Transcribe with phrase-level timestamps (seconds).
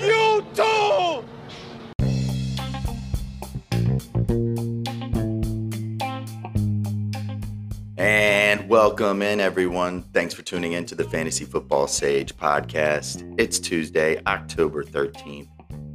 [0.00, 1.24] you too!
[7.98, 10.02] And welcome in, everyone.
[10.14, 13.34] Thanks for tuning in to the Fantasy Football Sage podcast.
[13.38, 15.48] It's Tuesday, October 13th,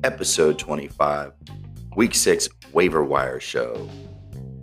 [0.03, 1.31] episode 25,
[1.95, 3.89] week six waiver wire show.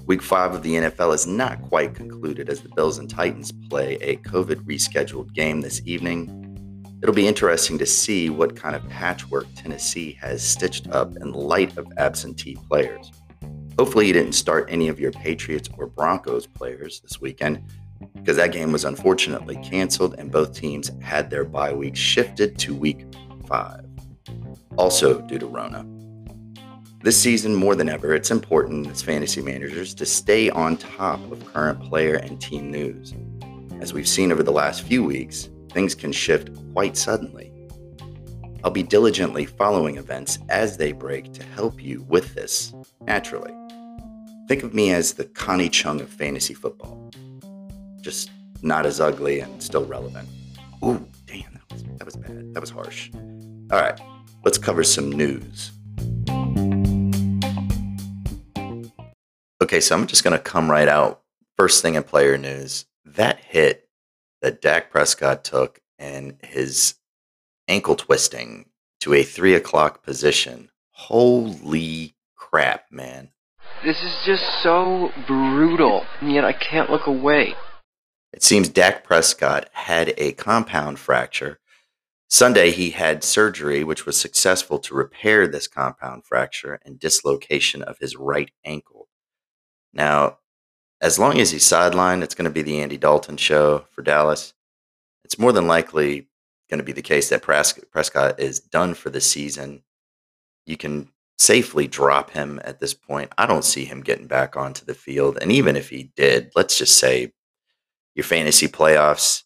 [0.07, 3.95] Week five of the NFL is not quite concluded as the Bills and Titans play
[3.97, 6.52] a COVID rescheduled game this evening.
[7.03, 11.77] It'll be interesting to see what kind of patchwork Tennessee has stitched up in light
[11.77, 13.11] of absentee players.
[13.77, 17.61] Hopefully, you didn't start any of your Patriots or Broncos players this weekend
[18.15, 22.73] because that game was unfortunately canceled and both teams had their bye week shifted to
[22.73, 23.05] week
[23.49, 23.85] five.
[24.77, 25.85] Also, due to Rona.
[27.01, 31.53] This season, more than ever, it's important as fantasy managers to stay on top of
[31.53, 33.13] current player and team news.
[33.81, 37.53] As we've seen over the last few weeks, things can shift quite suddenly.
[38.65, 43.53] I'll be diligently following events as they break to help you with this naturally.
[44.49, 47.11] Think of me as the Connie Chung of fantasy football.
[48.01, 48.31] Just
[48.63, 50.29] not as ugly and still relevant.
[50.85, 52.55] Ooh, damn, that was, that was bad.
[52.55, 53.11] That was harsh.
[53.15, 53.99] All right,
[54.45, 55.73] let's cover some news.
[59.63, 61.23] Okay, so I'm just going to come right out.
[61.57, 63.82] First thing in player news that hit
[64.43, 66.97] that Dak Prescott took and his
[67.69, 68.67] ankle twisting
[69.01, 70.71] to a three o'clock position.
[70.91, 73.31] Holy crap, man.
[73.85, 77.55] This is just so brutal, and yet I can't look away.
[78.33, 81.59] It seems Dak Prescott had a compound fracture.
[82.29, 87.99] Sunday, he had surgery, which was successful to repair this compound fracture and dislocation of
[87.99, 89.09] his right ankle.
[89.93, 90.39] Now,
[91.03, 94.55] as long as he's sidelined, it's going to be the Andy Dalton show for Dallas.
[95.25, 96.29] It's more than likely
[96.71, 99.83] going to be the case that Prescott is done for the season.
[100.65, 103.33] You can safely drop him at this point.
[103.37, 105.39] I don't see him getting back onto the field.
[105.41, 107.33] And even if he did, let's just say
[108.15, 109.43] your fantasy playoffs,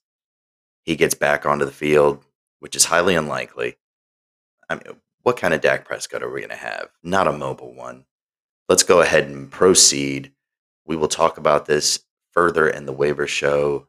[0.83, 2.23] he gets back onto the field,
[2.61, 3.77] which is highly unlikely.
[4.69, 6.91] I mean, what kind of Dak Prescott are we going to have?
[7.03, 8.05] Not a mobile one.
[8.69, 10.33] Let's go ahead and proceed.
[10.87, 13.89] We will talk about this further in the waiver show,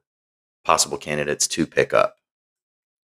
[0.65, 2.17] possible candidates to pick up.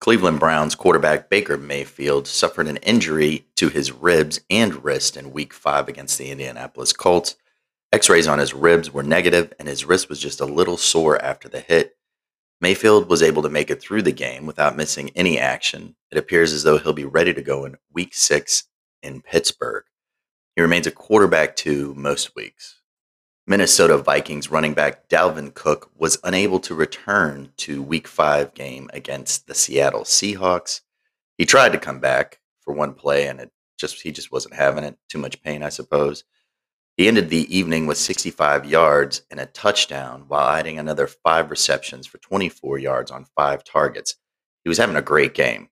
[0.01, 5.53] Cleveland Browns quarterback Baker Mayfield suffered an injury to his ribs and wrist in week
[5.53, 7.37] five against the Indianapolis Colts.
[7.93, 11.21] X rays on his ribs were negative, and his wrist was just a little sore
[11.23, 11.97] after the hit.
[12.61, 15.97] Mayfield was able to make it through the game without missing any action.
[16.11, 18.65] It appears as though he'll be ready to go in week six
[19.03, 19.85] in Pittsburgh.
[20.57, 22.80] He remains a quarterback two most weeks.
[23.51, 29.49] Minnesota Vikings running back Dalvin Cook was unable to return to week five game against
[29.49, 30.83] the Seattle Seahawks.
[31.37, 34.85] He tried to come back for one play and it just he just wasn't having
[34.85, 34.99] it.
[35.09, 36.23] Too much pain, I suppose.
[36.97, 42.07] He ended the evening with 65 yards and a touchdown while adding another five receptions
[42.07, 44.15] for 24 yards on five targets.
[44.63, 45.71] He was having a great game.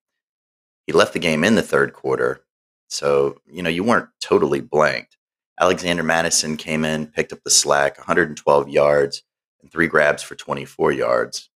[0.89, 2.45] He left the game in the third quarter,
[2.89, 5.18] so you know you weren't totally blanked.
[5.61, 9.23] Alexander Mattison came in, picked up the slack, 112 yards
[9.61, 11.51] and three grabs for 24 yards.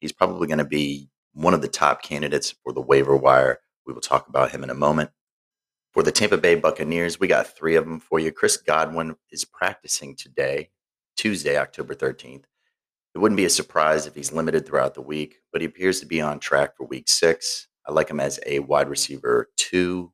[0.00, 3.58] He's probably going to be one of the top candidates for the waiver wire.
[3.84, 5.10] We will talk about him in a moment.
[5.92, 8.30] For the Tampa Bay Buccaneers, we got three of them for you.
[8.30, 10.70] Chris Godwin is practicing today,
[11.16, 12.44] Tuesday, October 13th.
[13.14, 16.06] It wouldn't be a surprise if he's limited throughout the week, but he appears to
[16.06, 17.66] be on track for week six.
[17.88, 20.12] I like him as a wide receiver two.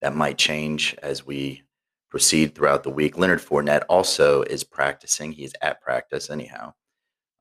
[0.00, 1.62] That might change as we
[2.10, 3.18] proceed throughout the week.
[3.18, 5.32] Leonard Fournette also is practicing.
[5.32, 6.74] He's at practice anyhow.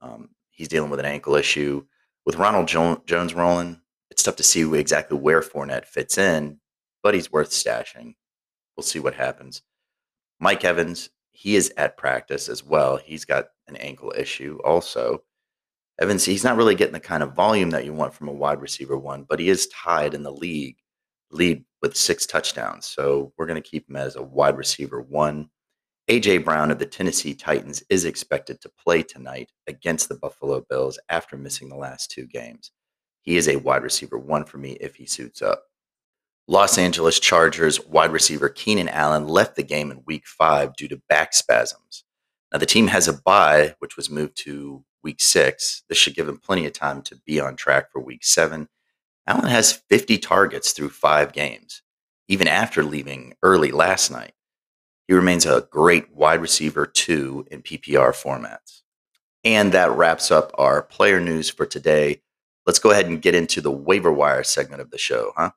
[0.01, 1.85] Um, he's dealing with an ankle issue.
[2.25, 6.59] With Ronald jo- Jones rolling, it's tough to see exactly where Fournette fits in,
[7.01, 8.15] but he's worth stashing.
[8.75, 9.61] We'll see what happens.
[10.39, 12.97] Mike Evans, he is at practice as well.
[12.97, 15.23] He's got an ankle issue also.
[15.99, 18.61] Evans, he's not really getting the kind of volume that you want from a wide
[18.61, 20.77] receiver one, but he is tied in the league
[21.31, 22.85] lead with six touchdowns.
[22.85, 25.49] So we're going to keep him as a wide receiver one.
[26.09, 30.97] AJ Brown of the Tennessee Titans is expected to play tonight against the Buffalo Bills
[31.09, 32.71] after missing the last two games.
[33.21, 35.63] He is a wide receiver one for me if he suits up.
[36.47, 41.01] Los Angeles Chargers wide receiver Keenan Allen left the game in week five due to
[41.09, 42.05] back spasms.
[42.53, 45.83] Now, the team has a bye, which was moved to week six.
[45.89, 48.69] This should give him plenty of time to be on track for week seven
[49.27, 51.81] Allen has 50 targets through five games,
[52.29, 54.33] even after leaving early last night.
[55.07, 58.81] He remains a great wide receiver, two, in PPR formats.
[59.43, 62.21] And that wraps up our player news for today.
[62.65, 65.51] Let's go ahead and get into the waiver wire segment of the show, huh?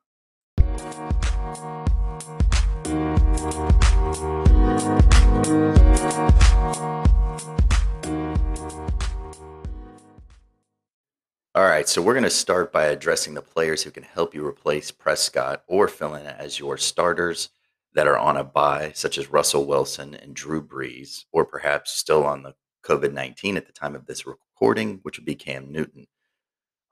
[11.91, 15.63] So we're going to start by addressing the players who can help you replace Prescott
[15.67, 17.49] or fill in as your starters
[17.93, 22.23] that are on a bye, such as Russell Wilson and Drew Brees, or perhaps still
[22.25, 22.55] on the
[22.85, 26.07] COVID 19 at the time of this recording, which would be Cam Newton.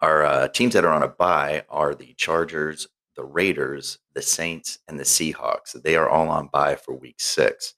[0.02, 4.80] Our uh, teams that are on a bye are the Chargers, the Raiders, the Saints,
[4.90, 5.82] and the Seahawks.
[5.82, 7.74] They are all on bye for week six.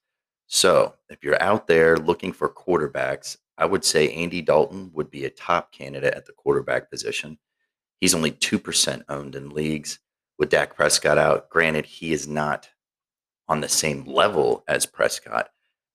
[0.48, 5.24] So if you're out there looking for quarterbacks, I would say Andy Dalton would be
[5.26, 7.38] a top candidate at the quarterback position.
[8.00, 10.00] He's only 2% owned in leagues.
[10.40, 12.68] With Dak Prescott out, granted, he is not
[13.48, 15.50] on the same level as Prescott.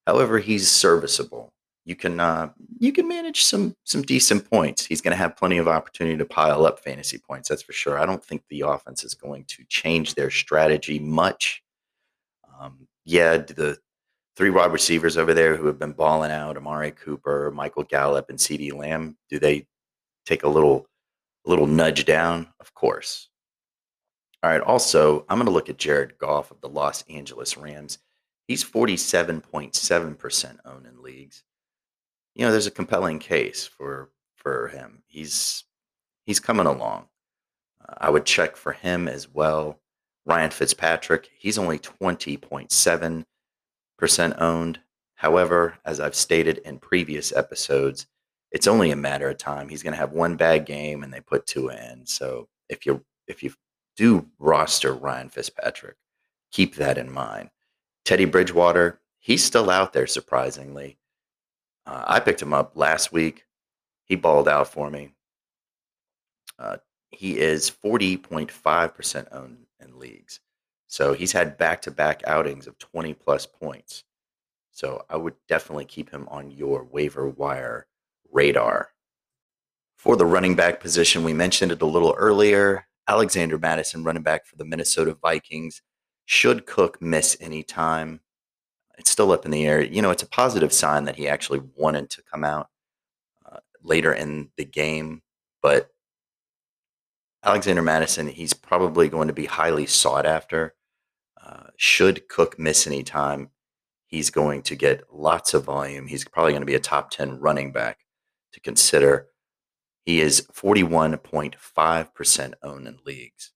[0.05, 1.51] However, he's serviceable.
[1.83, 4.85] You can uh, you can manage some some decent points.
[4.85, 7.49] He's going to have plenty of opportunity to pile up fantasy points.
[7.49, 7.99] That's for sure.
[7.99, 11.61] I don't think the offense is going to change their strategy much.
[12.57, 13.77] Um, yeah, the
[14.37, 18.37] three wide receivers over there who have been balling out, Amari Cooper, Michael Gallup, and
[18.37, 19.65] CeeDee Lamb, do they
[20.25, 20.87] take a little
[21.45, 22.47] a little nudge down?
[22.59, 23.29] Of course.
[24.43, 27.97] All right, also, I'm going to look at Jared Goff of the Los Angeles Rams.
[28.47, 31.43] He's 47.7% owned in leagues.
[32.35, 35.01] You know, there's a compelling case for for him.
[35.07, 35.63] He's
[36.27, 37.07] he's coming along.
[37.81, 39.79] Uh, I would check for him as well.
[40.27, 43.25] Ryan Fitzpatrick, he's only 20.7 percent
[44.37, 44.79] owned.
[45.15, 48.05] However, as I've stated in previous episodes,
[48.51, 49.69] it's only a matter of time.
[49.69, 52.05] He's going to have one bad game and they put two in.
[52.05, 53.53] So if you if you
[53.95, 55.95] do roster Ryan Fitzpatrick,
[56.51, 57.49] keep that in mind.
[58.05, 60.97] Teddy Bridgewater, he's still out there surprisingly.
[61.85, 63.45] Uh, I picked him up last week.
[64.05, 65.13] He balled out for me.
[66.57, 66.77] Uh,
[67.09, 70.39] he is 40.5% owned in leagues.
[70.87, 74.03] So he's had back to back outings of 20 plus points.
[74.71, 77.87] So I would definitely keep him on your waiver wire
[78.31, 78.89] radar.
[79.97, 82.85] For the running back position, we mentioned it a little earlier.
[83.07, 85.81] Alexander Mattison, running back for the Minnesota Vikings,
[86.25, 88.19] should Cook miss any time.
[88.97, 89.81] It's still up in the air.
[89.81, 92.69] You know, it's a positive sign that he actually wanted to come out
[93.49, 95.21] uh, later in the game,
[95.61, 95.89] but
[97.43, 100.75] Alexander Mattison, he's probably going to be highly sought after.
[101.47, 103.49] Uh, should Cook miss any time,
[104.07, 106.07] he's going to get lots of volume.
[106.07, 107.99] He's probably going to be a top 10 running back
[108.51, 109.27] to consider.
[110.05, 113.53] He is 41.5% owned in leagues.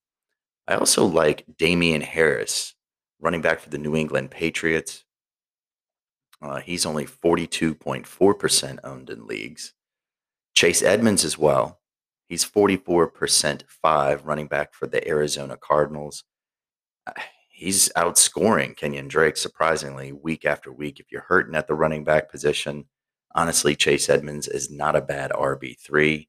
[0.68, 2.76] I also like Damien Harris,
[3.20, 5.04] running back for the New England Patriots.
[6.42, 9.74] Uh, he's only 42.4% owned in leagues.
[10.56, 11.82] Chase Edmonds as well.
[12.30, 16.24] He's 44% five, running back for the Arizona Cardinals.
[17.62, 21.00] He's outscoring Kenyan Drake surprisingly week after week.
[21.00, 22.86] If you're hurting at the running back position,
[23.36, 26.28] honestly, Chase Edmonds is not a bad RB3.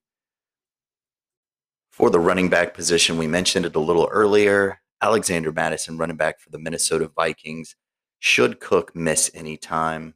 [1.91, 4.83] For the running back position, we mentioned it a little earlier.
[5.01, 7.77] Alexander Mattison, running back for the Minnesota Vikings,
[8.19, 10.13] should Cook miss any time?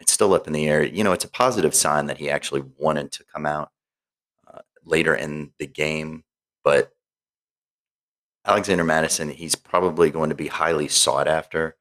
[0.00, 0.82] It's still up in the air.
[0.82, 3.72] You know, it's a positive sign that he actually wanted to come out
[4.50, 6.24] uh, later in the game,
[6.64, 6.92] but
[8.44, 11.76] Alexander Mattison, he's probably going to be highly sought after.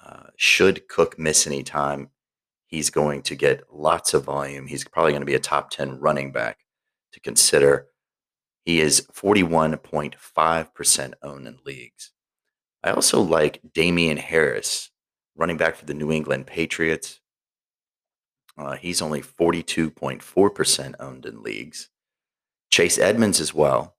[0.00, 2.10] Uh, should Cook miss any time,
[2.66, 4.66] he's going to get lots of volume.
[4.66, 6.58] He's probably going to be a top 10 running back
[7.12, 7.88] to consider.
[8.64, 12.12] He is 41.5% owned in leagues.
[12.84, 14.90] I also like Damien Harris,
[15.36, 17.20] running back for the New England Patriots.
[18.56, 21.88] Uh, he's only 42.4% owned in leagues.
[22.70, 23.96] Chase Edmonds as well.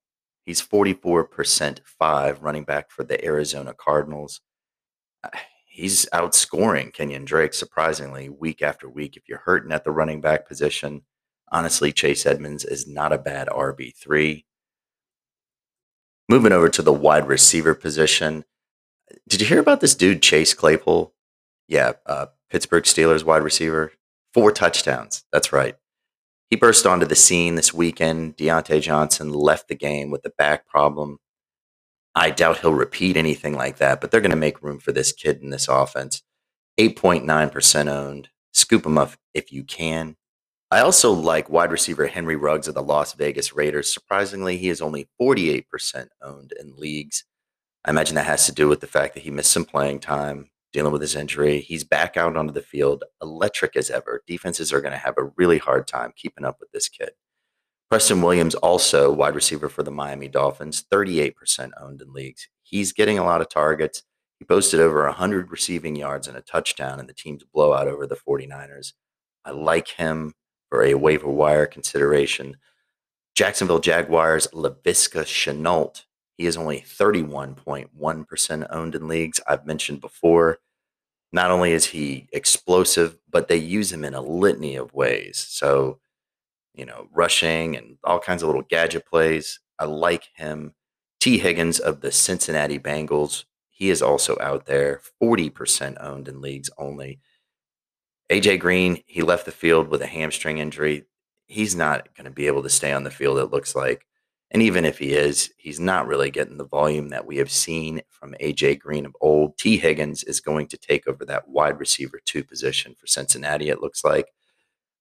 [0.49, 4.41] He's 44% five running back for the Arizona Cardinals.
[5.23, 5.29] Uh,
[5.67, 9.15] he's outscoring Kenyan Drake surprisingly week after week.
[9.15, 11.03] If you're hurting at the running back position,
[11.51, 14.43] honestly, Chase Edmonds is not a bad RB3.
[16.27, 18.43] Moving over to the wide receiver position.
[19.27, 21.13] Did you hear about this dude, Chase Claypool?
[21.67, 23.91] Yeah, uh, Pittsburgh Steelers wide receiver.
[24.33, 25.25] Four touchdowns.
[25.31, 25.75] That's right.
[26.49, 28.35] He burst onto the scene this weekend.
[28.35, 31.19] Diontae Johnson left the game with a back problem.
[32.15, 35.11] I doubt he'll repeat anything like that, but they're going to make room for this
[35.11, 36.23] kid in this offense.
[36.79, 38.29] 8.9% owned.
[38.51, 40.15] Scoop him up if you can.
[40.71, 43.91] I also like wide receiver Henry Ruggs of the Las Vegas Raiders.
[43.91, 45.65] Surprisingly, he is only 48%
[46.23, 47.25] owned in leagues.
[47.85, 50.49] I imagine that has to do with the fact that he missed some playing time
[50.71, 51.59] dealing with his injury.
[51.61, 54.23] He's back out onto the field, electric as ever.
[54.27, 57.11] Defenses are going to have a really hard time keeping up with this kid.
[57.89, 62.47] Preston Williams, also wide receiver for the Miami Dolphins, 38% owned in leagues.
[62.61, 64.03] He's getting a lot of targets.
[64.37, 68.15] He posted over 100 receiving yards and a touchdown in the team's blowout over the
[68.15, 68.93] 49ers.
[69.43, 70.33] I like him
[70.69, 72.57] for a waiver wire consideration.
[73.35, 76.03] Jacksonville Jaguars, Laviska Shenault.
[76.39, 79.41] He is only 31.1% owned in leagues.
[79.45, 80.59] I've mentioned before.
[81.33, 85.45] Not only is he explosive, but they use him in a litany of ways.
[85.49, 85.99] So,
[86.73, 89.59] you know, rushing and all kinds of little gadget plays.
[89.77, 90.75] I like him.
[91.19, 93.43] Tee Higgins of the Cincinnati Bengals.
[93.67, 97.19] He is also out there, 40% owned in leagues only.
[98.31, 101.03] AJ Green, he left the field with a hamstring injury.
[101.47, 104.05] He's not going to be able to stay on the field, it looks like.
[104.51, 108.01] And even if he is, he's not really getting the volume that we have seen
[108.09, 109.57] from AJ Green of old.
[109.57, 113.81] Tee Higgins is going to take over that wide receiver two position for Cincinnati, it
[113.81, 114.31] looks like.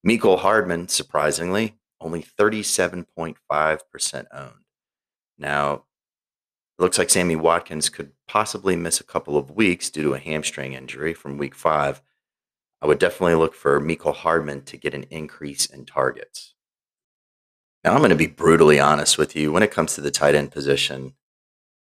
[0.07, 4.53] Mecole Hardman, surprisingly, only 37.5% owned.
[5.39, 10.15] Now, it looks like Sammy Watkins could possibly miss a couple of weeks due to
[10.15, 12.03] a hamstring injury from week five.
[12.81, 16.55] I would definitely look for Mecole Hardman to get an increase in targets.
[17.85, 19.53] Now, I'm going to be brutally honest with you.
[19.53, 21.15] When it comes to the tight end position,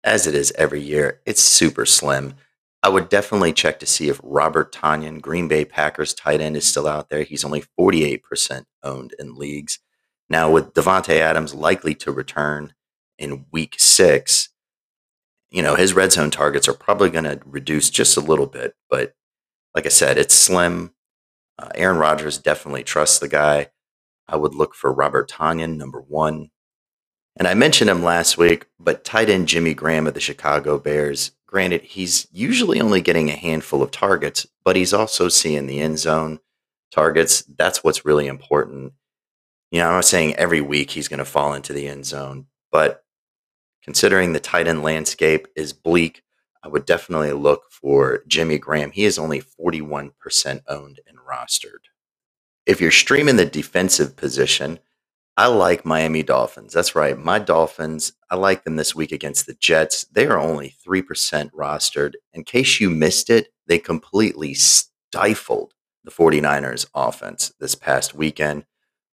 [0.04, 2.36] as it is every year, it's super slim.
[2.82, 6.68] I would definitely check to see if Robert Tonyan, Green Bay Packers tight end, is
[6.68, 7.24] still out there.
[7.24, 9.80] He's only 48% owned in leagues.
[10.30, 12.74] Now, with Davante Adams likely to return
[13.18, 14.50] in week six,
[15.52, 18.76] you know, his red zone targets are probably going to reduce just a little bit.
[18.90, 19.14] But
[19.76, 20.94] like I said, it's slim.
[21.58, 23.68] Uh, Aaron Rodgers definitely trusts the guy.
[24.28, 26.50] I would look for Robert Tonyan, number one.
[27.36, 31.32] And I mentioned him last week, but tight end Jimmy Graham of the Chicago Bears,
[31.48, 36.00] granted, he's usually only getting a handful of targets, but he's also seeing the end
[36.00, 36.40] zone
[36.92, 37.44] targets.
[37.44, 38.94] That's what's really important.
[39.72, 42.46] You know, I'm not saying every week he's going to fall into the end zone,
[42.72, 43.04] but
[43.84, 46.22] considering the tight end landscape is bleak,
[46.64, 48.92] I would definitely look for Jimmy Graham.
[48.92, 51.90] He is only 41% owned and rostered.
[52.66, 54.80] If you're streaming the defensive position,
[55.36, 56.74] I like Miami Dolphins.
[56.74, 57.18] That's right.
[57.18, 60.06] My Dolphins, I like them this week against the Jets.
[60.06, 62.14] They are only 3% rostered.
[62.34, 68.66] In case you missed it, they completely stifled the 49ers offense this past weekend.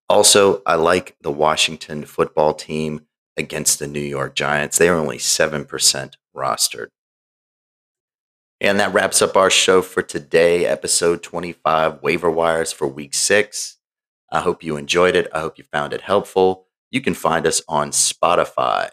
[0.07, 4.77] Also, I like the Washington football team against the New York Giants.
[4.77, 6.87] They are only 7% rostered.
[8.61, 13.77] And that wraps up our show for today, episode 25, waiver wires for week six.
[14.31, 15.27] I hope you enjoyed it.
[15.33, 16.67] I hope you found it helpful.
[16.91, 18.89] You can find us on Spotify,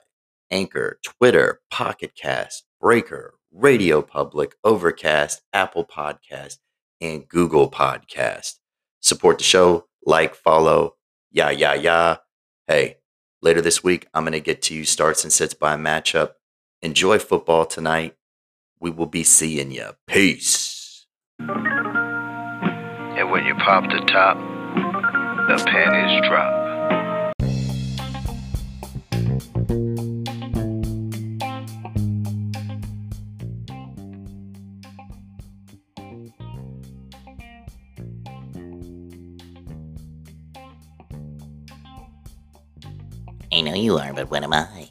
[0.51, 6.57] Anchor, Twitter, Pocket Cast, Breaker, Radio Public, Overcast, Apple Podcast,
[7.03, 8.55] and Google Podcast.
[9.01, 10.95] Support the show, like, follow,
[11.31, 12.17] yeah, yeah, yeah.
[12.67, 12.97] Hey,
[13.43, 16.31] later this week, I'm going to get to you starts and sits by matchup.
[16.81, 18.15] Enjoy football tonight.
[18.81, 19.91] We will be seeing you.
[20.07, 21.07] Peace.
[21.41, 24.37] And when you pop the top,
[25.49, 26.55] the panties drop.
[43.51, 44.91] I know you are, but what am I?